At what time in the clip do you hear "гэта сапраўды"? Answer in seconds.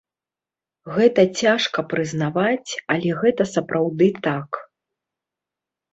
3.21-4.07